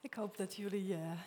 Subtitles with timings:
[0.00, 1.20] Ik hoop dat jullie uh,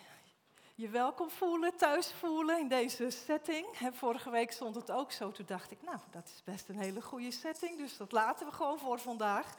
[0.76, 3.66] je welkom voelen, thuis voelen in deze setting.
[3.92, 5.32] vorige week stond het ook zo.
[5.32, 7.78] Toen dacht ik, nou, dat is best een hele goede setting.
[7.78, 9.56] Dus dat laten we gewoon voor vandaag.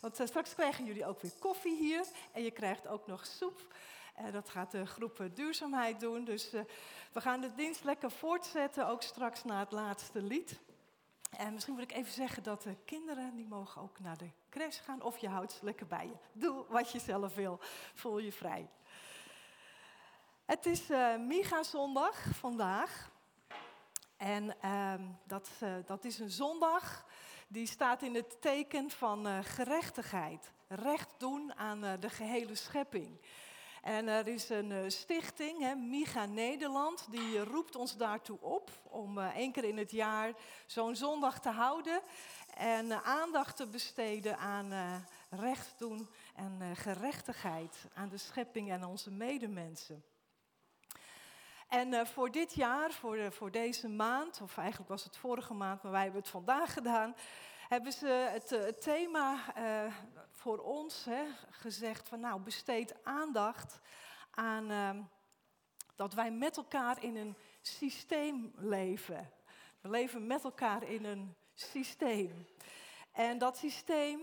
[0.00, 2.04] Want uh, straks krijgen jullie ook weer koffie hier.
[2.32, 3.74] En je krijgt ook nog soep.
[4.20, 6.24] Uh, dat gaat de groep duurzaamheid doen.
[6.24, 6.50] Dus
[7.12, 8.88] we gaan de dienst lekker voortzetten.
[8.88, 10.58] Ook straks na het laatste lied.
[11.36, 14.80] En misschien moet ik even zeggen dat de kinderen, die mogen ook naar de crash
[14.80, 15.02] gaan.
[15.02, 16.16] Of je houdt ze lekker bij je.
[16.32, 17.58] Doe wat je zelf wil.
[17.94, 18.68] Voel je vrij.
[20.44, 23.10] Het is uh, Miga-zondag vandaag.
[24.16, 24.94] En uh,
[25.24, 27.06] dat, uh, dat is een zondag
[27.48, 30.52] die staat in het teken van uh, gerechtigheid.
[30.68, 33.20] Recht doen aan de gehele schepping.
[33.86, 39.18] En er is een uh, stichting, hè, Miga Nederland, die roept ons daartoe op om
[39.18, 40.32] uh, één keer in het jaar
[40.66, 42.00] zo'n zondag te houden
[42.54, 44.72] en uh, aandacht te besteden aan
[45.30, 50.04] recht doen en gerechtigheid aan de schepping en onze medemensen.
[51.68, 55.92] En voor dit jaar, voor, voor deze maand, of eigenlijk was het vorige maand, maar
[55.92, 57.14] wij hebben het vandaag gedaan,
[57.68, 59.38] hebben ze het thema
[60.46, 63.78] voor ons hè, gezegd van nou besteed aandacht
[64.30, 64.90] aan uh,
[65.96, 69.30] dat wij met elkaar in een systeem leven.
[69.80, 72.46] We leven met elkaar in een systeem.
[73.12, 74.20] En dat systeem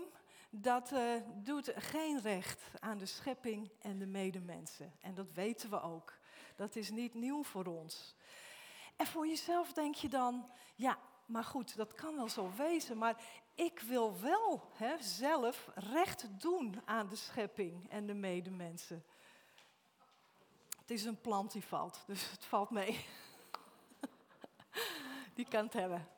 [0.50, 4.92] dat uh, doet geen recht aan de schepping en de medemensen.
[5.00, 6.12] En dat weten we ook.
[6.56, 8.14] Dat is niet nieuw voor ons.
[8.96, 12.98] En voor jezelf denk je dan, ja, maar goed, dat kan wel zo wezen.
[12.98, 13.22] Maar
[13.54, 19.04] ik wil wel hè, zelf recht doen aan de schepping en de medemensen.
[20.78, 23.04] Het is een plant die valt, dus het valt mee.
[25.34, 26.08] Die kan het hebben.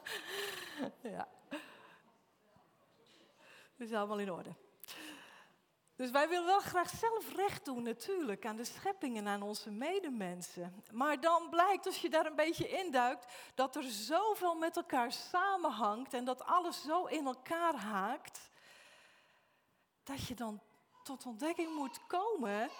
[1.02, 1.28] ja.
[3.76, 4.54] Het is allemaal in orde.
[6.02, 9.70] Dus wij willen wel graag zelf recht doen natuurlijk aan de schepping en aan onze
[9.70, 10.84] medemensen.
[10.92, 16.14] Maar dan blijkt als je daar een beetje induikt dat er zoveel met elkaar samenhangt
[16.14, 18.50] en dat alles zo in elkaar haakt,
[20.02, 20.60] dat je dan
[21.02, 22.70] tot ontdekking moet komen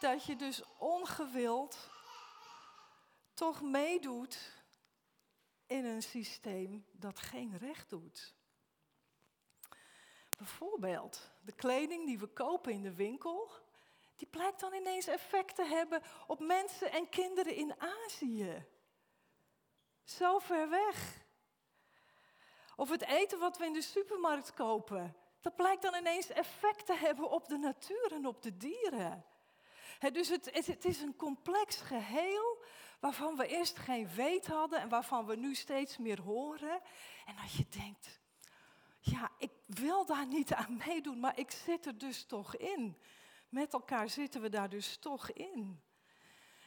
[0.00, 1.90] dat je dus ongewild
[3.34, 4.62] toch meedoet
[5.66, 8.34] in een systeem dat geen recht doet.
[10.36, 13.50] Bijvoorbeeld de kleding die we kopen in de winkel,
[14.16, 18.66] die blijkt dan ineens effect te hebben op mensen en kinderen in Azië.
[20.04, 21.22] Zo ver weg.
[22.76, 26.94] Of het eten wat we in de supermarkt kopen, dat blijkt dan ineens effect te
[26.94, 29.24] hebben op de natuur en op de dieren.
[30.12, 32.62] dus het, het, is een complex geheel
[33.00, 36.80] waarvan we eerst geen weet hadden en waarvan we nu steeds meer horen.
[37.26, 38.20] En als je denkt,
[39.04, 42.96] ja, ik wil daar niet aan meedoen, maar ik zit er dus toch in.
[43.48, 45.80] Met elkaar zitten we daar dus toch in.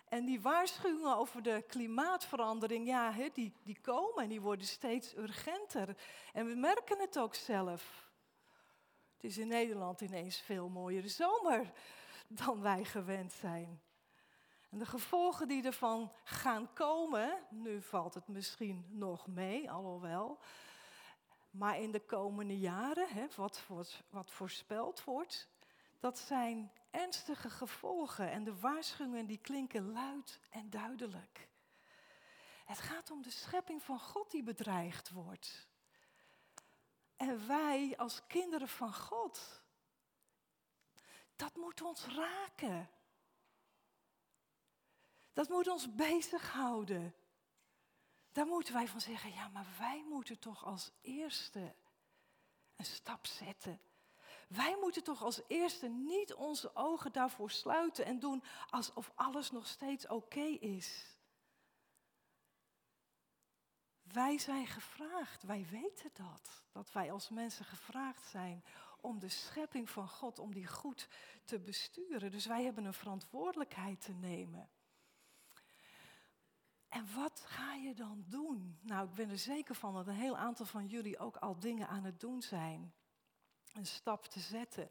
[0.08, 5.98] En die waarschuwingen over de klimaatverandering, ja, die, die komen en die worden steeds urgenter.
[6.34, 8.12] En we merken het ook zelf.
[9.14, 11.72] Het is in Nederland ineens veel mooiere zomer
[12.28, 13.82] dan wij gewend zijn.
[14.70, 20.40] En de gevolgen die ervan gaan komen, nu valt het misschien nog mee, alhoewel,
[21.58, 25.50] maar in de komende jaren, hè, wat, wat, wat voorspeld wordt,
[26.00, 28.32] dat zijn ernstige gevolgen.
[28.32, 31.50] En de waarschuwingen die klinken luid en duidelijk.
[32.66, 35.68] Het gaat om de schepping van God die bedreigd wordt.
[37.16, 39.62] En wij als kinderen van God,
[41.36, 42.90] dat moet ons raken.
[45.34, 47.16] Dat moet ons bezighouden.
[48.38, 51.76] Daar moeten wij van zeggen, ja, maar wij moeten toch als eerste
[52.76, 53.80] een stap zetten.
[54.48, 59.68] Wij moeten toch als eerste niet onze ogen daarvoor sluiten en doen alsof alles nog
[59.68, 61.18] steeds oké is.
[64.02, 68.64] Wij zijn gevraagd, wij weten dat, dat wij als mensen gevraagd zijn
[69.02, 71.08] om de schepping van God, om die goed
[71.46, 72.32] te besturen.
[72.32, 74.70] Dus wij hebben een verantwoordelijkheid te nemen.
[76.90, 78.80] En wat ga je dan doen?
[78.82, 81.88] Nou, ik ben er zeker van dat een heel aantal van jullie ook al dingen
[81.88, 82.94] aan het doen zijn.
[83.74, 84.90] Een stap te zetten.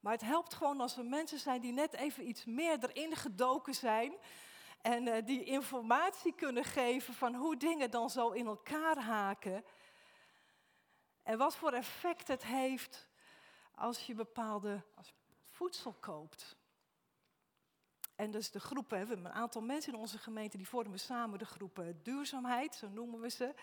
[0.00, 3.74] Maar het helpt gewoon als er mensen zijn die net even iets meer erin gedoken
[3.74, 4.14] zijn.
[4.80, 9.64] En uh, die informatie kunnen geven van hoe dingen dan zo in elkaar haken.
[11.22, 13.08] En wat voor effect het heeft
[13.74, 14.82] als je bepaalde
[15.44, 16.56] voedsel koopt.
[18.16, 21.38] En dus de groepen, we hebben een aantal mensen in onze gemeente die vormen samen
[21.38, 23.54] de groepen duurzaamheid, zo noemen we ze.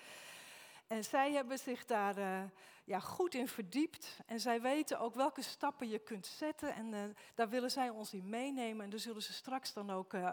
[0.88, 2.44] En zij hebben zich daar uh,
[2.83, 4.19] ja, goed in verdiept.
[4.25, 6.73] En zij weten ook welke stappen je kunt zetten.
[6.75, 7.03] En uh,
[7.35, 8.83] daar willen zij ons in meenemen.
[8.83, 10.29] En daar zullen ze straks dan ook uh,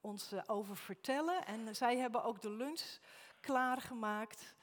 [0.00, 1.46] ons over vertellen.
[1.46, 2.98] En zij hebben ook de lunch
[3.40, 4.54] klaargemaakt.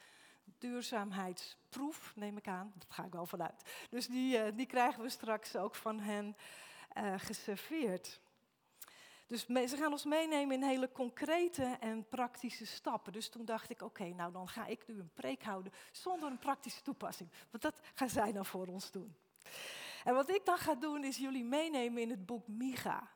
[0.57, 2.73] Duurzaamheidsproef, neem ik aan.
[2.77, 3.87] Dat ga ik wel vanuit.
[3.89, 6.35] Dus die, die krijgen we straks ook van hen
[7.17, 8.19] geserveerd.
[9.29, 13.13] Dus ze gaan ons meenemen in hele concrete en praktische stappen.
[13.13, 16.39] Dus toen dacht ik, oké, nou dan ga ik nu een preek houden zonder een
[16.39, 17.29] praktische toepassing.
[17.51, 19.15] Want dat gaan zij dan voor ons doen.
[20.03, 23.09] En wat ik dan ga doen is jullie meenemen in het boek Micha.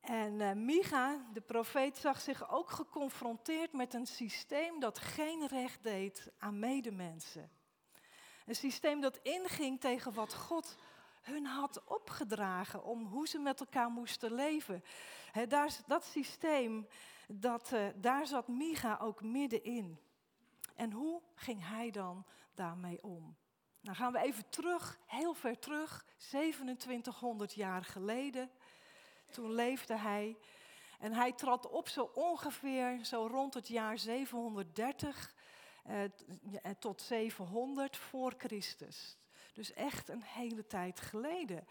[0.00, 5.82] En uh, Micha, de profeet, zag zich ook geconfronteerd met een systeem dat geen recht
[5.82, 7.50] deed aan medemensen.
[8.46, 10.76] Een systeem dat inging tegen wat God
[11.26, 14.84] hun had opgedragen om hoe ze met elkaar moesten leven.
[15.48, 16.86] daar, dat systeem,
[17.28, 19.98] dat, uh, daar zat Micha ook middenin.
[20.74, 22.24] En hoe ging hij dan
[22.54, 23.36] daarmee om?
[23.80, 28.50] Nou gaan we even terug, heel ver terug, 2700 jaar geleden.
[29.30, 30.36] Toen leefde hij.
[30.98, 35.34] En hij trad op zo ongeveer zo rond het jaar 730
[35.82, 36.00] eh,
[36.78, 39.18] tot 700 voor Christus.
[39.56, 41.66] Dus echt een hele tijd geleden.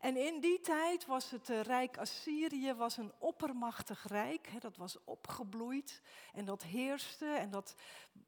[0.00, 4.60] En in die tijd was het uh, rijk Assyrië was een oppermachtig rijk.
[4.60, 6.02] Dat was opgebloeid
[6.34, 7.26] en dat heerste.
[7.26, 7.74] En dat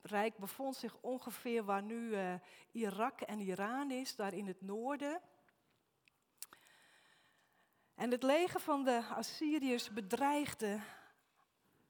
[0.03, 2.35] rijk bevond zich ongeveer waar nu uh,
[2.73, 5.21] Irak en Iran is, daar in het noorden.
[7.95, 10.81] En het leger van de Assyriërs bedreigde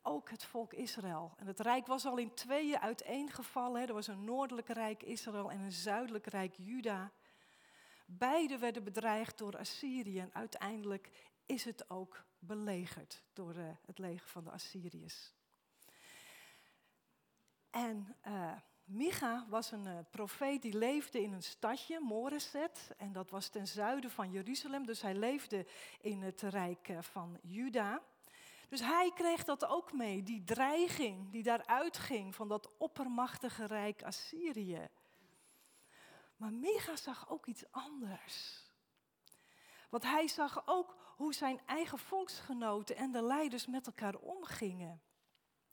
[0.06, 1.34] ook het volk Israël.
[1.36, 3.88] En het rijk was al in tweeën uiteengevallen.
[3.88, 7.12] Er was een noordelijk rijk Israël en een zuidelijk rijk Juda.
[8.06, 11.10] Beide werden bedreigd door Assyrië en uiteindelijk
[11.46, 15.32] is het ook belegerd door uh, het leger van de Assyriërs.
[17.70, 18.52] En uh,
[18.84, 23.66] Micha was een uh, profeet die leefde in een stadje, Moreset, en dat was ten
[23.66, 25.66] zuiden van Jeruzalem, dus hij leefde
[26.00, 28.02] in het rijk van Juda.
[28.68, 34.02] Dus hij kreeg dat ook mee, die dreiging die daaruit ging van dat oppermachtige rijk
[34.02, 34.88] Assyrië.
[36.36, 38.64] Maar Micha zag ook iets anders.
[39.90, 45.02] Want hij zag ook hoe zijn eigen volksgenoten en de leiders met elkaar omgingen.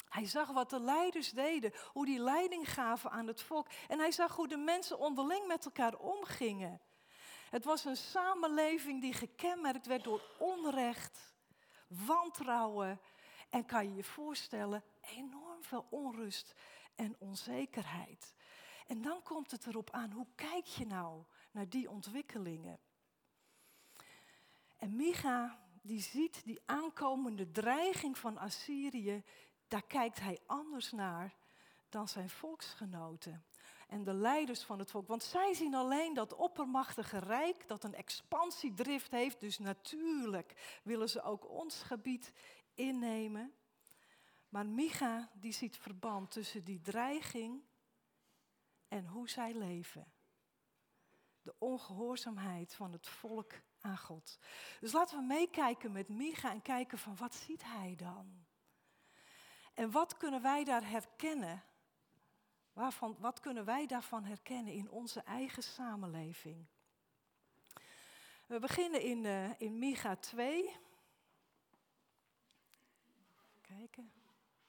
[0.10, 3.68] Hij zag wat de leiders deden, hoe die leiding gaven aan het volk.
[3.88, 6.82] En hij zag hoe de mensen onderling met elkaar omgingen.
[7.50, 11.33] Het was een samenleving die gekenmerkt werd door onrecht,
[12.06, 13.00] wantrouwen
[13.50, 16.54] en kan je je voorstellen, enorm veel onrust
[16.96, 18.36] en onzekerheid.
[18.88, 22.80] En dan komt het erop aan, hoe kijk je nou naar die ontwikkelingen?
[24.78, 29.24] En Micha, die ziet die aankomende dreiging van Assyrië,
[29.68, 31.36] daar kijkt hij anders naar
[31.90, 33.46] dan zijn volksgenoten
[33.88, 35.08] en de leiders van het volk.
[35.08, 39.40] Want zij zien alleen dat oppermachtige rijk dat een expansiedrift heeft.
[39.40, 42.34] Dus natuurlijk willen ze ook ons gebied
[42.74, 43.54] innemen.
[44.50, 47.64] Maar Micha die ziet verband tussen die dreiging
[48.88, 50.14] en hoe zij leven.
[51.42, 54.40] De ongehoorzaamheid van het volk aan God.
[54.80, 58.46] Dus laten we meekijken met Micha en kijken van wat ziet hij dan?
[59.74, 61.64] En wat kunnen wij daar herkennen
[63.18, 66.66] Wat kunnen wij daarvan herkennen in onze eigen samenleving?
[68.46, 70.76] We beginnen in, uh, in Micha 2.
[73.62, 74.12] Kijken.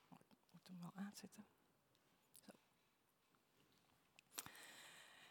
[0.09, 1.45] Oh, ik moet hem wel aanzetten.
[2.45, 2.51] Zo.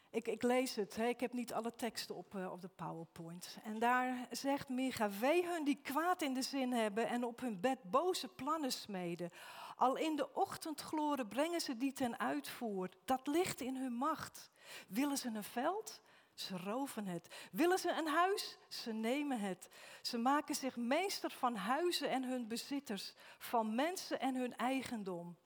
[0.09, 3.57] Ik, ik, lees het, ik heb niet alle teksten op, uh, op de PowerPoint.
[3.63, 7.59] En daar zegt Micha, wee hun die kwaad in de zin hebben en op hun
[7.59, 9.31] bed boze plannen smeden.
[9.75, 12.89] Al in de ochtendgloren brengen ze die ten uitvoer.
[13.05, 14.51] Dat ligt in hun macht.
[14.87, 16.01] Willen ze een veld?
[16.33, 17.47] Ze roven het.
[17.51, 18.57] Willen ze een huis?
[18.69, 19.69] Ze nemen het.
[20.01, 25.37] Ze maken zich meester van huizen en hun bezitters, van mensen en hun eigendom.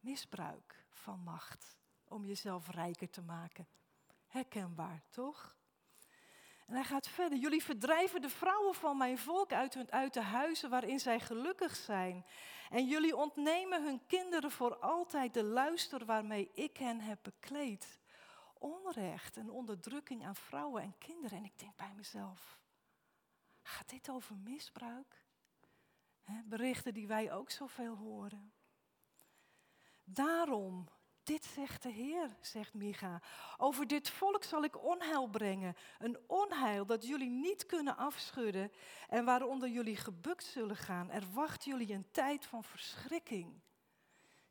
[0.00, 1.76] Misbruik van macht
[2.08, 3.66] om jezelf rijker te maken.
[4.26, 5.56] Herkenbaar, toch?
[6.66, 7.38] En hij gaat verder.
[7.38, 11.76] Jullie verdrijven de vrouwen van mijn volk uit, hun, uit de huizen waarin zij gelukkig
[11.76, 12.26] zijn.
[12.70, 17.98] En jullie ontnemen hun kinderen voor altijd de luister waarmee ik hen heb bekleed.
[18.58, 21.38] Onrecht en onderdrukking aan vrouwen en kinderen.
[21.38, 22.58] En ik denk bij mezelf,
[23.62, 25.22] gaat dit over misbruik?
[26.44, 28.52] berichten die wij ook zoveel horen.
[30.04, 30.88] Daarom
[31.24, 33.20] dit zegt de Heer, zegt Micha.
[33.56, 35.76] Over dit volk zal ik onheil brengen.
[35.98, 38.72] Een onheil dat jullie niet kunnen afschudden
[39.08, 41.10] en waaronder jullie gebukt zullen gaan.
[41.10, 43.60] Er wacht jullie een tijd van verschrikking.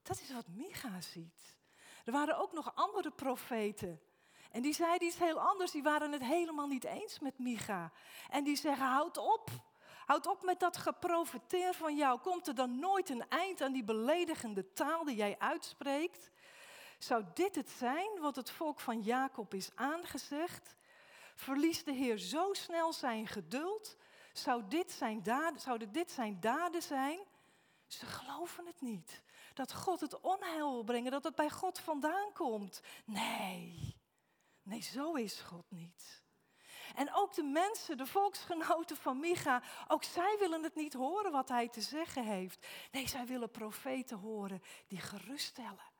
[0.01, 1.58] Dat is wat Micha ziet.
[2.06, 4.01] Er waren ook nog andere profeten.
[4.51, 5.72] En die zeiden iets heel anders.
[5.72, 7.92] Die waren het helemaal niet eens met Micha.
[8.30, 9.50] En die zeggen: houd op.
[10.06, 12.20] Houd op met dat geprofiteer van jou.
[12.20, 16.32] Komt er dan nooit een eind aan die beledigende taal die jij uitspreekt?
[17.03, 20.75] Zou dit het zijn wat het volk van Jacob is aangezegd?
[21.36, 23.98] Verliest de Heer zo snel zijn geduld?
[24.33, 27.19] Zou dit zijn daden, zouden dit zijn daden zijn?
[27.88, 29.22] Ze geloven het niet.
[29.53, 32.81] Dat God het onheil wil brengen, dat het bij God vandaan komt.
[33.05, 33.95] Nee,
[34.62, 36.24] nee, zo is God niet.
[36.95, 41.50] En ook de mensen, de volksgenoten van Micha, ook zij willen het niet horen wat
[41.50, 42.67] hij te zeggen heeft.
[42.91, 45.92] Nee, zij willen profeten horen die geruststellen.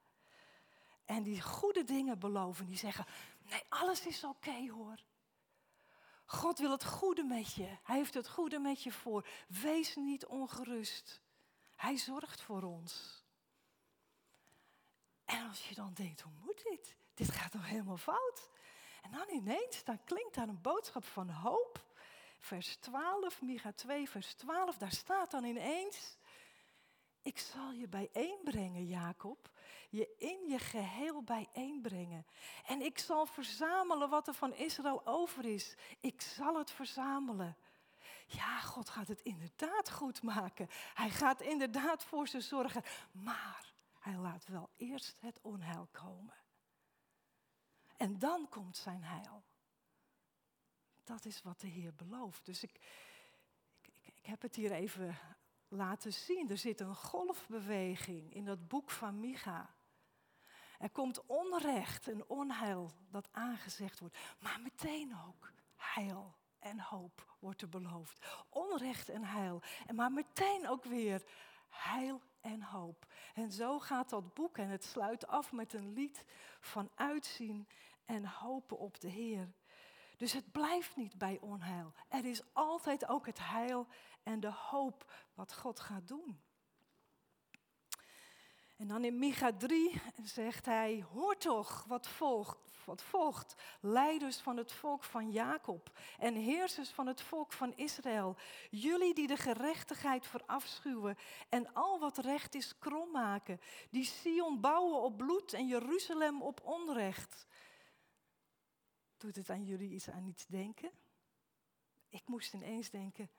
[1.06, 3.06] En die goede dingen beloven, die zeggen,
[3.50, 5.04] nee, alles is oké hoor.
[6.26, 7.78] God wil het goede met je.
[7.84, 9.28] Hij heeft het goede met je voor.
[9.48, 11.22] Wees niet ongerust.
[11.76, 13.24] Hij zorgt voor ons.
[15.26, 16.96] En als je dan denkt, hoe moet dit?
[17.14, 18.50] Dit gaat toch helemaal fout?
[19.02, 21.86] En dan ineens, dan klinkt daar een boodschap van hoop.
[22.40, 26.18] Vers 12, Micha 2, vers 12, daar staat dan ineens...
[27.22, 29.50] Ik zal je bijeenbrengen, Jacob,
[29.90, 32.26] je in je geheel bijeenbrengen.
[32.66, 35.76] En ik zal verzamelen wat er van Israël over is.
[36.00, 37.58] Ik zal het verzamelen.
[38.28, 40.70] Ja, God gaat het inderdaad goed maken.
[40.94, 42.84] Hij gaat inderdaad voor ze zorgen.
[43.12, 46.36] Maar hij laat wel eerst het onheil komen.
[47.98, 49.44] En dan komt zijn heil.
[51.04, 52.46] Dat is wat de Heer belooft.
[52.46, 52.80] Dus ik,
[53.82, 55.18] ik, ik, heb het hier even
[55.74, 56.50] laten zien.
[56.50, 59.76] Er zit een golfbeweging in dat boek van Micha.
[60.80, 67.62] Er komt onrecht en onheil dat aangezegd wordt, maar meteen ook heil en hoop wordt
[67.62, 68.26] er beloofd.
[68.50, 69.62] Onrecht en heil,
[69.96, 71.24] maar meteen ook weer
[71.70, 73.06] heil en hoop.
[73.34, 76.26] En zo gaat dat boek en het sluit af met een lied
[76.60, 77.68] van uitzien
[78.06, 79.54] en hopen op de Heer.
[80.24, 81.94] Dus het blijft niet bij onheil.
[82.08, 83.88] Er is altijd ook het heil
[84.24, 86.42] en de hoop wat God gaat doen.
[88.78, 94.58] En dan in Micha 3 zegt hij, hoor toch wat volgt, wat volgt, leiders van
[94.58, 98.36] het volk van Jacob en heersers van het volk van Israël.
[98.70, 101.18] Jullie die de gerechtigheid verafschuwen
[101.50, 106.62] en al wat recht is krom maken, die Sion bouwen op bloed en Jeruzalem op
[106.64, 107.48] onrecht.
[109.24, 110.92] Doet het aan jullie iets aan iets denken?
[112.10, 113.32] Ik moest ineens denken,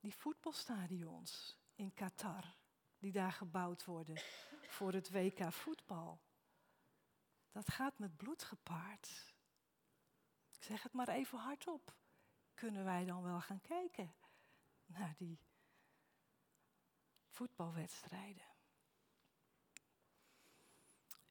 [0.00, 2.56] die voetbalstadions in Qatar
[2.98, 4.20] die daar gebouwd worden
[4.68, 6.20] voor het WK voetbal.
[7.50, 9.34] Dat gaat met bloed gepaard.
[10.50, 11.96] Ik zeg het maar even hardop.
[12.54, 14.14] Kunnen wij dan wel gaan kijken
[14.84, 15.40] naar die
[17.28, 18.55] voetbalwedstrijden?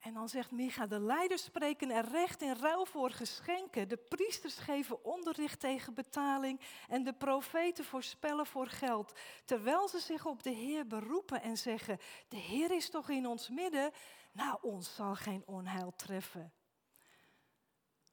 [0.06, 3.88] En dan zegt Micha, de leiders spreken er recht in ruil voor geschenken.
[3.88, 9.20] De priesters geven onderricht tegen betaling en de profeten voorspellen voor geld.
[9.46, 11.98] Terwijl ze zich op de Heer beroepen en zeggen,
[12.28, 13.92] de Heer is toch in ons midden?
[14.32, 16.54] Nou, ons zal geen onheil treffen.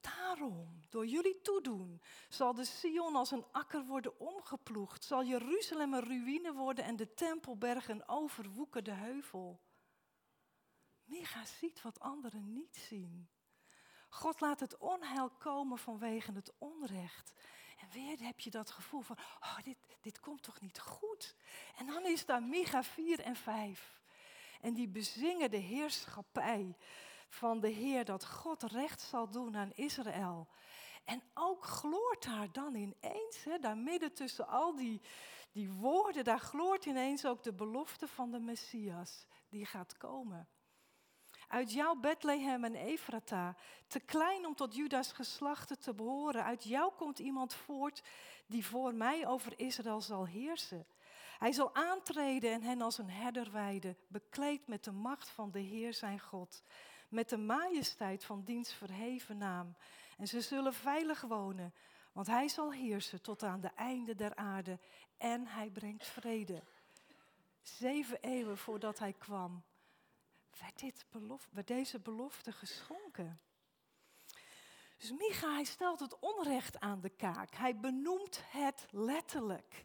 [0.01, 5.05] Daarom, door jullie toedoen, zal de Sion als een akker worden omgeploegd.
[5.05, 9.61] Zal Jeruzalem een ruïne worden en de tempelberg een overwoekerde heuvel.
[11.13, 13.29] Micha ziet wat anderen niet zien.
[14.09, 17.33] God laat het onheil komen vanwege het onrecht.
[17.81, 21.37] En weer heb je dat gevoel van, oh, dit, dit komt toch niet goed.
[21.77, 24.01] En dan is daar Micha 4 en 5.
[24.61, 26.77] En die bezingen de heerschappij
[27.29, 30.49] van de Heer, dat God recht zal doen aan Israël.
[31.05, 35.01] En ook gloort daar dan ineens, hè, daar midden tussen al die,
[35.51, 40.49] die woorden, daar gloort ineens ook de belofte van de Messias die gaat komen.
[41.53, 43.57] Uit jouw Bethlehem en Efrata,
[43.87, 46.45] te klein om tot Judas geslachten te behoren.
[46.45, 48.03] Uit jou komt iemand voort
[48.47, 50.87] die voor mij over Israël zal heersen.
[51.39, 55.59] Hij zal aantreden en hen als een herder weiden, bekleed met de macht van de
[55.61, 56.63] Heer zijn God,
[57.09, 59.77] met de majesteit van diens verheven naam.
[60.19, 61.75] En ze zullen veilig wonen,
[62.13, 64.79] want hij zal heersen tot aan de einde der aarde
[65.17, 66.63] en hij brengt vrede.
[67.63, 69.63] Zeven eeuwen voordat hij kwam,
[70.61, 71.05] werd, dit
[71.51, 73.41] werd deze belofte geschonken.
[75.03, 77.55] Dus Micha, hij stelt het onrecht aan de kaak.
[77.55, 79.85] Hij benoemt het letterlijk,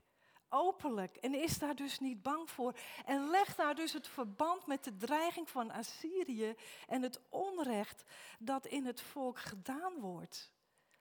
[0.50, 2.78] openlijk en is daar dus niet bang voor.
[3.06, 6.56] En legt daar dus het verband met de dreiging van Assyrië
[6.88, 8.04] en het onrecht
[8.40, 10.52] dat in het volk gedaan wordt.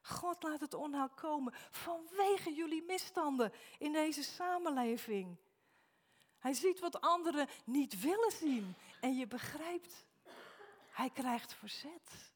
[0.01, 5.37] God laat het onheil komen vanwege jullie misstanden in deze samenleving.
[6.39, 10.05] Hij ziet wat anderen niet willen zien En je begrijpt,
[10.91, 12.33] hij krijgt verzet.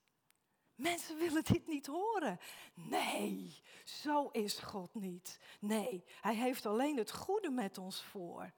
[0.75, 2.41] Mensen willen dit niet horen.
[2.75, 5.41] Nee, zo is God niet.
[5.61, 8.53] Nee, Hij heeft alleen het goede met ons voor.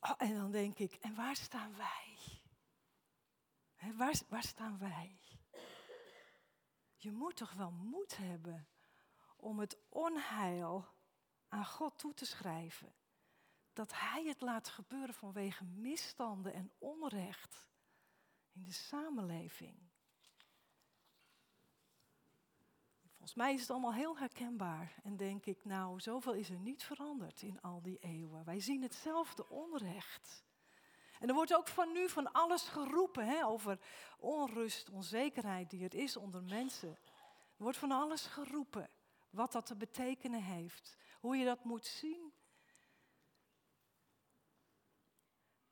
[0.00, 2.18] Oh, en dan denk ik, en waar staan wij?
[3.96, 5.18] waar, waar staan wij?
[6.96, 8.68] Je moet toch wel moed hebben
[9.36, 10.86] om het onheil
[11.48, 12.94] aan God toe te schrijven.
[13.72, 17.68] Dat Hij het laat gebeuren vanwege misstanden en onrecht
[18.52, 19.90] in de samenleving.
[23.20, 24.94] Volgens mij is het allemaal heel herkenbaar.
[25.02, 28.44] En denk ik, nou, zoveel is er niet veranderd in al die eeuwen.
[28.44, 30.44] Wij zien hetzelfde onrecht.
[31.18, 33.78] En er wordt ook van nu van alles geroepen hè, over
[34.18, 36.88] onrust, onzekerheid die het is onder mensen.
[37.56, 38.90] Er wordt van alles geroepen,
[39.30, 42.29] wat dat te betekenen heeft, hoe je dat moet zien.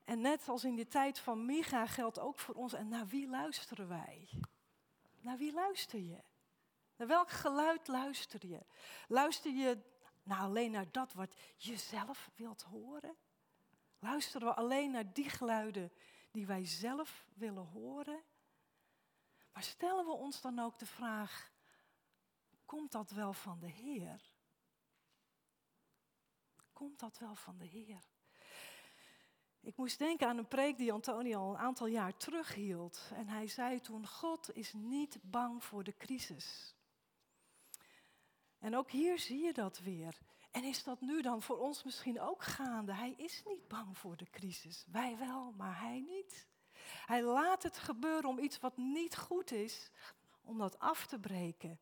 [0.09, 3.29] En net als in de tijd van Micha geldt ook voor ons, en naar wie
[3.29, 4.29] luisteren wij?
[5.21, 6.23] Naar wie luister je?
[6.97, 8.67] Naar welk geluid luister je?
[9.09, 9.79] Luister je
[10.23, 13.17] nou alleen naar dat wat je zelf wilt horen?
[13.99, 15.93] Luisteren we alleen naar die geluiden
[16.31, 18.23] die wij zelf willen horen?
[19.53, 21.53] Maar stellen we ons dan ook de vraag,
[22.65, 24.31] komt dat wel van de Heer?
[26.73, 28.03] Komt dat wel van de Heer?
[29.61, 33.11] Ik moest denken aan een preek die Antonio al een aantal jaar terughield.
[33.15, 36.75] En hij zei toen, God is niet bang voor de crisis.
[38.59, 40.19] En ook hier zie je dat weer.
[40.51, 42.93] En is dat nu dan voor ons misschien ook gaande?
[42.93, 44.85] Hij is niet bang voor de crisis.
[44.91, 46.49] Wij wel, maar hij niet.
[47.07, 49.91] Hij laat het gebeuren om iets wat niet goed is,
[50.43, 51.81] om dat af te breken.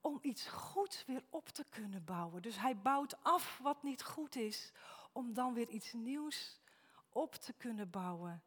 [0.00, 2.42] Om iets goeds weer op te kunnen bouwen.
[2.42, 4.72] Dus hij bouwt af wat niet goed is,
[5.12, 6.60] om dan weer iets nieuws
[7.08, 8.42] op te kunnen bouwen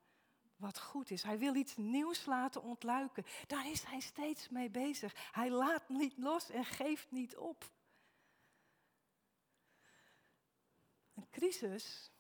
[0.56, 1.24] wat goed is.
[1.24, 3.26] Hij wil iets nieuws laten ontluiken.
[3.48, 5.32] Daar is hij steeds mee bezig.
[5.32, 7.72] Hij laat niet los en geeft niet op.
[11.14, 12.12] Een crisis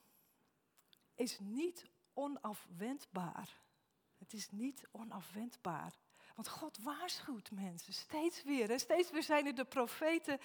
[1.15, 3.61] is niet onafwendbaar.
[4.17, 5.99] Het is niet onafwendbaar.
[6.35, 8.71] Want God waarschuwt mensen steeds weer.
[8.71, 10.39] En steeds weer zijn er de profeten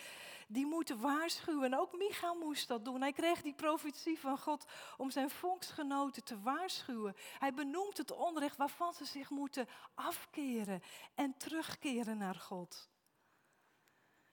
[0.49, 1.65] die moeten waarschuwen.
[1.65, 3.01] En ook Micha moest dat doen.
[3.01, 4.65] Hij kreeg die profetie van God
[4.97, 7.17] om zijn volksgenoten te waarschuwen.
[7.39, 10.83] Hij benoemt het onrecht waarvan ze zich moeten afkeren
[11.15, 12.91] en terugkeren naar God.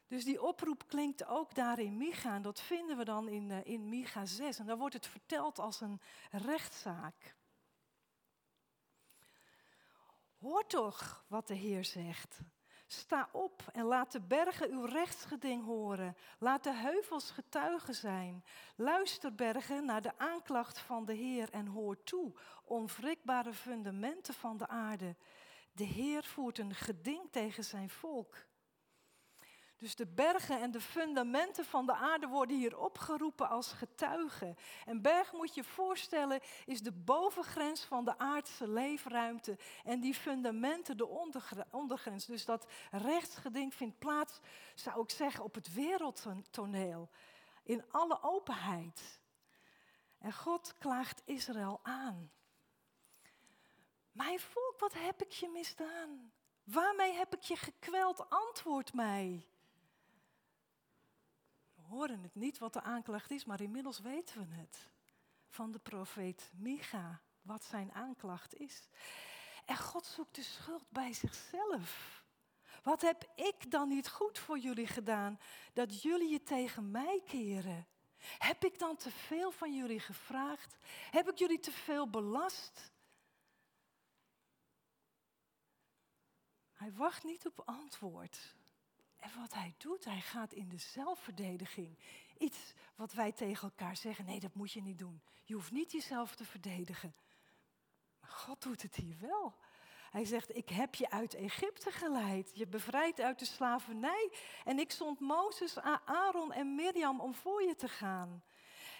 [0.07, 2.35] Dus die oproep klinkt ook daar in Micha.
[2.35, 4.59] En dat vinden we dan in, uh, in Micha 6.
[4.59, 7.36] En daar wordt het verteld als een rechtszaak.
[10.39, 12.39] Hoor toch wat de Heer zegt.
[12.87, 16.15] Sta op en laat de bergen uw rechtsgeding horen.
[16.39, 18.43] Laat de heuvels getuigen zijn.
[18.75, 24.67] Luister bergen naar de aanklacht van de Heer en hoor toe, onwrikbare fundamenten van de
[24.67, 25.15] aarde.
[25.71, 28.35] De Heer voert een geding tegen zijn volk.
[29.77, 34.57] Dus de bergen en de fundamenten van de aarde worden hier opgeroepen als getuigen.
[34.85, 40.97] En berg moet je voorstellen is de bovengrens van de aardse leefruimte en die fundamenten
[40.97, 41.07] de
[41.71, 42.25] ondergrens.
[42.25, 44.39] Dus dat rechtsgeding vindt plaats,
[44.75, 47.09] zou ik zeggen, op het wereldtoneel.
[47.63, 49.19] In alle openheid.
[50.19, 52.31] En God klaagt Israël aan.
[54.11, 56.31] Mijn volk, wat heb ik je misdaan?
[56.63, 58.29] Waarmee heb ik je gekweld?
[58.29, 59.47] Antwoord mij
[61.89, 64.89] horen het niet wat de aanklacht is, maar inmiddels weten we het.
[65.49, 68.89] Van de profeet Micha, wat zijn aanklacht is.
[69.65, 72.23] En God zoekt de schuld bij zichzelf.
[72.83, 75.39] Wat heb ik dan niet goed voor jullie gedaan
[75.73, 77.87] dat jullie je tegen mij keren?
[78.37, 80.77] Heb ik dan te veel van jullie gevraagd?
[81.11, 82.91] Heb ik jullie te veel belast?
[86.71, 88.55] Hij wacht niet op antwoord.
[89.33, 91.97] En wat hij doet, hij gaat in de zelfverdediging.
[92.37, 95.21] Iets wat wij tegen elkaar zeggen, nee, dat moet je niet doen.
[95.43, 97.15] Je hoeft niet jezelf te verdedigen.
[98.19, 99.55] Maar God doet het hier wel.
[100.11, 104.31] Hij zegt, ik heb je uit Egypte geleid, je bevrijd uit de slavernij.
[104.63, 108.43] En ik zond Mozes, Aaron en Mirjam om voor je te gaan.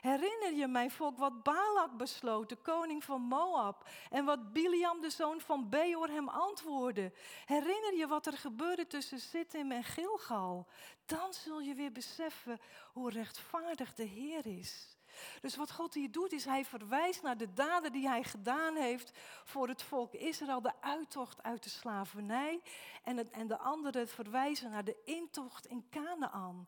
[0.02, 5.10] Herinner je mijn volk wat Balak besloot, de koning van Moab, en wat Biliam, de
[5.10, 7.14] zoon van Beor, hem antwoordde?
[7.46, 10.68] Herinner je wat er gebeurde tussen Sittim en Gilgal?
[11.06, 12.60] Dan zul je weer beseffen
[12.94, 14.98] hoe rechtvaardig de Heer is.
[15.42, 19.12] Dus wat God hier doet, is hij verwijst naar de daden die hij gedaan heeft
[19.44, 22.62] voor het volk Israël, de uittocht uit de slavernij.
[23.04, 26.68] En, en de andere verwijzen naar de intocht in Canaan,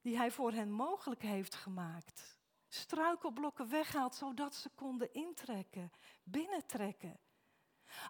[0.00, 2.40] die hij voor hen mogelijk heeft gemaakt.
[2.74, 7.20] Struikelblokken weghaalt, zodat ze konden intrekken, binnentrekken.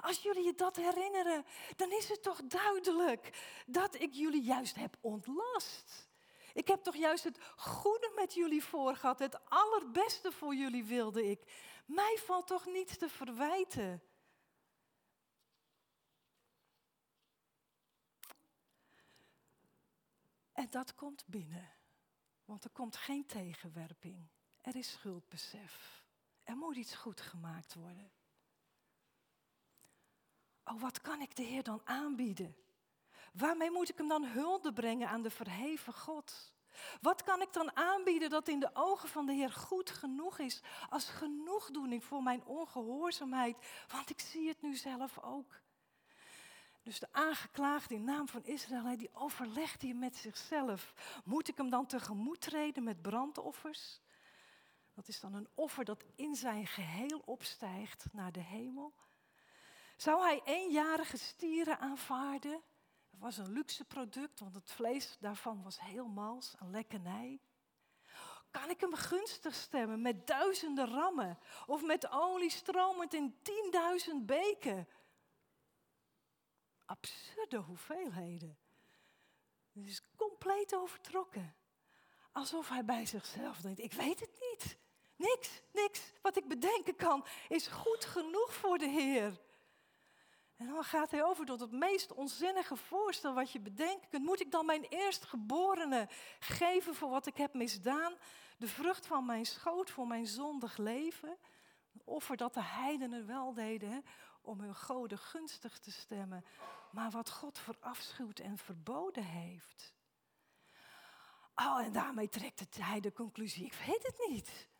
[0.00, 1.44] Als jullie je dat herinneren,
[1.76, 6.10] dan is het toch duidelijk dat ik jullie juist heb ontlast.
[6.52, 9.18] Ik heb toch juist het goede met jullie voor gehad.
[9.18, 11.52] Het allerbeste voor jullie wilde ik.
[11.86, 14.02] Mij valt toch niets te verwijten.
[20.52, 21.70] En dat komt binnen.
[22.44, 24.28] Want er komt geen tegenwerping.
[24.62, 26.04] Er is schuldbesef.
[26.44, 28.10] Er moet iets goed gemaakt worden.
[30.64, 32.56] Oh, wat kan ik de Heer dan aanbieden?
[33.32, 36.52] Waarmee moet ik hem dan hulde brengen aan de verheven God?
[37.00, 40.62] Wat kan ik dan aanbieden dat in de ogen van de Heer goed genoeg is
[40.88, 43.56] als genoegdoening voor mijn ongehoorzaamheid?
[43.88, 45.60] Want ik zie het nu zelf ook.
[46.82, 50.94] Dus de aangeklaagde in naam van Israël, die overlegt hier met zichzelf.
[51.24, 54.00] Moet ik hem dan tegemoet treden met brandoffers?
[54.94, 58.94] Dat is dan een offer dat in zijn geheel opstijgt naar de hemel.
[59.96, 62.62] Zou hij eenjarige stieren aanvaarden?
[63.10, 67.40] Dat was een luxe product, want het vlees daarvan was heel mals, een lekkernij.
[68.50, 74.88] Kan ik hem gunstig stemmen met duizenden rammen of met olie stromend in tienduizend beken?
[76.84, 78.58] Absurde hoeveelheden.
[79.72, 81.54] Het is compleet overtrokken.
[82.32, 84.78] Alsof hij bij zichzelf denkt, ik weet het niet.
[85.22, 89.40] Niks, niks wat ik bedenken kan is goed genoeg voor de Heer.
[90.56, 94.24] En dan gaat hij over tot het meest onzinnige voorstel wat je bedenken kunt.
[94.24, 96.08] Moet ik dan mijn eerstgeborene
[96.38, 98.14] geven voor wat ik heb misdaan?
[98.56, 101.36] De vrucht van mijn schoot voor mijn zondig leven?
[101.92, 104.04] Een offer dat de heidenen wel deden
[104.40, 106.44] om hun goden gunstig te stemmen.
[106.90, 109.94] Maar wat God verafschuwt en verboden heeft.
[111.54, 114.70] Oh, en daarmee trekt hij de conclusie, ik weet het niet.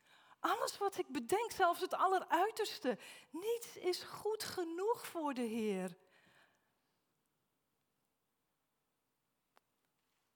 [0.43, 2.99] Alles wat ik bedenk, zelfs het alleruiterste,
[3.31, 5.97] niets is goed genoeg voor de Heer.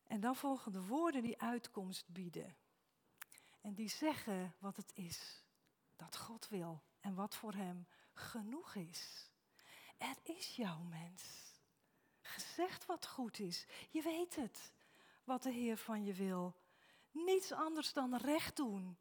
[0.05, 2.57] En dan volgen de woorden die uitkomst bieden.
[3.61, 5.45] En die zeggen wat het is
[5.97, 9.31] dat God wil en wat voor Hem genoeg is.
[9.99, 11.53] Er is jouw mens.
[12.21, 13.67] Gezegd wat goed is.
[13.89, 14.73] Je weet het,
[15.25, 16.55] wat de Heer van je wil.
[17.11, 18.99] Niets anders dan recht doen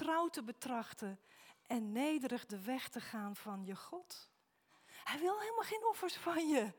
[0.00, 1.20] trouw te betrachten
[1.66, 4.30] en nederig de weg te gaan van je God.
[5.04, 6.72] Hij wil helemaal geen offers van je.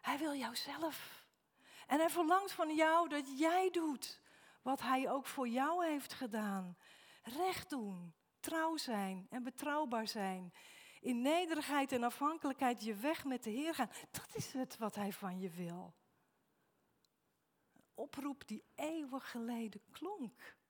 [0.00, 1.26] Hij wil jouzelf.
[1.86, 4.20] En hij verlangt van jou dat jij doet
[4.62, 6.76] wat hij ook voor jou heeft gedaan.
[7.22, 10.54] Recht doen, trouw zijn en betrouwbaar zijn.
[11.00, 13.90] In nederigheid en afhankelijkheid je weg met de Heer gaan.
[14.10, 15.94] Dat is het wat hij van je wil.
[17.72, 20.60] Een oproep die eeuwig geleden klonk.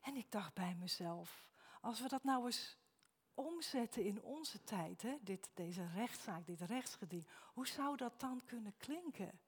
[0.00, 1.48] En ik dacht bij mezelf,
[1.80, 2.78] als we dat nou eens
[3.34, 8.76] omzetten in onze tijd, hè, dit, deze rechtszaak, dit rechtsgeding, hoe zou dat dan kunnen
[8.76, 9.40] klinken?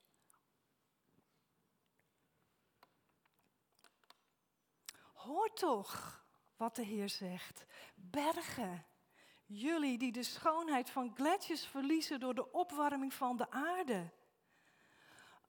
[5.13, 6.25] Hoor toch
[6.57, 7.67] wat de Heer zegt.
[7.95, 8.87] Bergen,
[9.47, 14.13] jullie die de schoonheid van gletsjers verliezen door de opwarming van de aarde.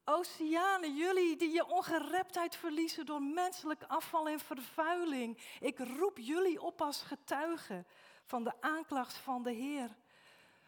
[0.05, 5.37] Oceanen, jullie die je ongereptheid verliezen door menselijk afval en vervuiling.
[5.59, 7.87] Ik roep jullie op als getuigen
[8.25, 9.95] van de aanklacht van de Heer.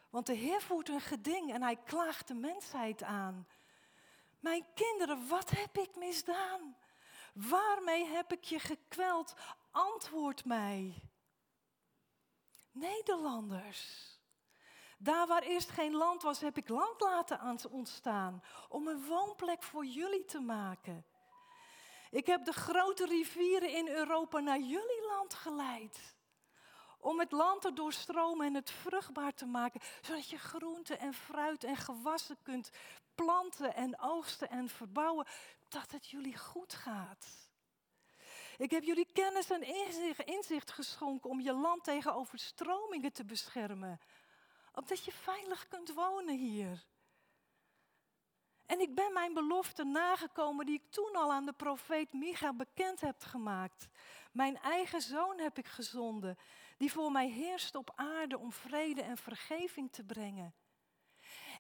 [0.10, 3.48] Want de Heer voert een geding en hij klaagt de mensheid aan.
[4.40, 6.78] Mijn kinderen, wat heb ik misdaan?
[7.34, 9.34] Waarmee heb ik je gekweld?
[9.72, 11.02] Antwoord mij.
[12.72, 14.15] Nederlanders.
[15.06, 17.40] Daar waar eerst geen land was, heb ik land laten
[17.72, 21.06] ontstaan om een woonplek voor jullie te maken.
[22.12, 26.16] Ik heb de grote rivieren in Europa naar jullie land geleid.
[27.00, 31.64] Om het land te doorstromen en het vruchtbaar te maken, zodat je groente en fruit
[31.64, 32.70] en gewassen kunt
[33.16, 35.28] planten en oogsten en verbouwen,
[35.68, 37.28] dat het jullie goed gaat.
[38.58, 39.62] Ik heb jullie kennis en
[40.26, 44.00] inzicht geschonken om je land tegen overstromingen te beschermen
[44.76, 46.86] opdat je veilig kunt wonen hier.
[48.66, 53.02] En ik ben mijn belofte nagekomen die ik toen al aan de profeet Micha bekend
[53.02, 53.88] heb gemaakt.
[54.32, 56.38] Mijn eigen zoon heb ik gezonden,
[56.78, 60.54] die voor mij heerst op aarde om vrede en vergeving te brengen.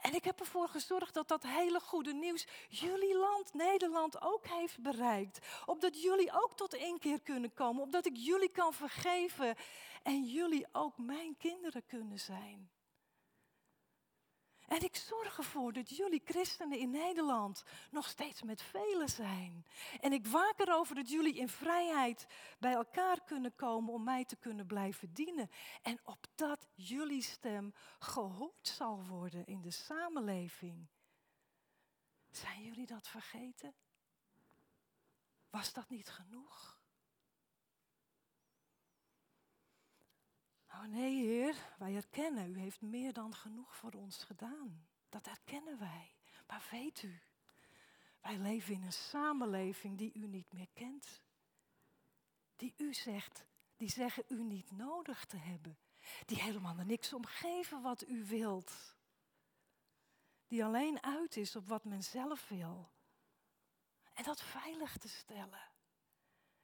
[0.01, 4.81] En ik heb ervoor gezorgd dat dat hele goede nieuws jullie land, Nederland, ook heeft
[4.81, 5.47] bereikt.
[5.65, 9.55] Opdat jullie ook tot inkeer kunnen komen, opdat ik jullie kan vergeven
[10.03, 12.69] en jullie ook mijn kinderen kunnen zijn.
[14.67, 19.65] En ik zorg ervoor dat jullie christenen in Nederland nog steeds met velen zijn.
[20.01, 22.27] En ik waak erover dat jullie in vrijheid
[22.59, 25.49] bij elkaar kunnen komen om mij te kunnen blijven dienen.
[25.81, 30.87] En opdat jullie stem gehoord zal worden in de samenleving.
[32.31, 33.73] Zijn jullie dat vergeten?
[35.49, 36.83] Was dat niet genoeg?
[40.75, 44.87] Oh nee, Heer, wij erkennen, u heeft meer dan genoeg voor ons gedaan.
[45.09, 46.15] Dat erkennen wij.
[46.47, 47.19] Maar weet u,
[48.21, 51.21] wij leven in een samenleving die u niet meer kent.
[52.55, 53.45] Die u zegt,
[53.77, 55.77] die zeggen u niet nodig te hebben.
[56.25, 58.95] Die helemaal er niks om geven wat u wilt.
[60.47, 62.89] Die alleen uit is op wat men zelf wil.
[64.13, 65.71] En dat veilig te stellen.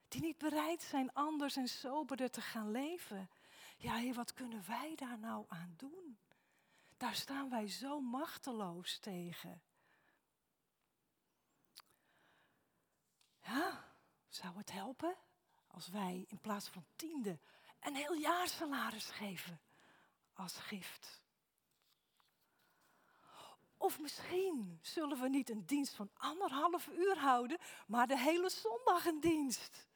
[0.08, 3.30] Die niet bereid zijn anders en soberder te gaan leven.
[3.82, 6.18] Ja, wat kunnen wij daar nou aan doen?
[6.98, 9.62] Daar staan wij zo machteloos tegen.
[13.44, 13.84] Ja,
[14.30, 15.16] zou het helpen
[15.68, 17.40] als wij in plaats van tiende
[17.80, 19.60] een heel jaar salaris geven
[20.34, 21.22] als gift?
[23.78, 29.06] Of misschien zullen we niet een dienst van anderhalf uur houden, maar de hele zondag
[29.06, 29.88] een dienst.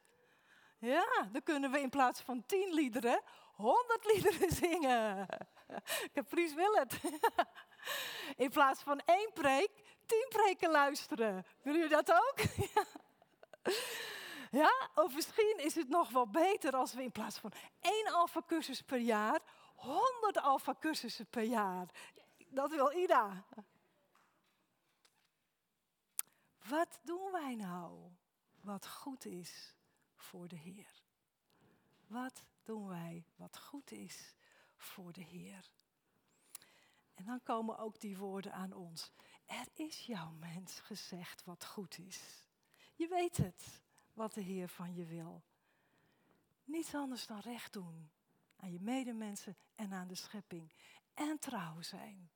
[0.78, 3.22] Ja, dan kunnen we in plaats van tien liederen
[3.56, 5.28] honderd liederen zingen.
[6.14, 7.00] Caprice wil het.
[8.36, 9.70] In plaats van één preek,
[10.06, 11.46] tien preken luisteren.
[11.62, 12.38] Willen jullie dat ook?
[14.52, 18.82] Ja, of misschien is het nog wel beter als we in plaats van één alfa-cursus
[18.82, 19.40] per jaar,
[19.76, 21.88] honderd alfa-cursussen per jaar.
[22.48, 23.46] Dat wil Ida.
[26.70, 28.12] Wat doen wij nou
[28.62, 29.76] wat goed is
[30.16, 31.04] voor de Heer?
[32.08, 34.36] Wat doen wij wat goed is
[34.78, 35.72] voor de Heer.
[37.14, 39.12] En dan komen ook die woorden aan ons.
[39.46, 42.48] Er is jouw mens gezegd wat goed is.
[42.94, 43.82] Je weet het,
[44.14, 45.44] wat de Heer van je wil.
[46.64, 48.10] Niets anders dan recht doen
[48.56, 50.74] aan je medemensen en aan de schepping.
[51.14, 52.32] En trouw zijn.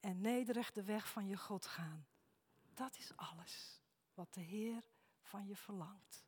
[0.00, 2.06] En nederig de weg van je God gaan.
[2.74, 3.82] Dat is alles
[4.14, 4.84] wat de Heer
[5.20, 6.26] van je verlangt.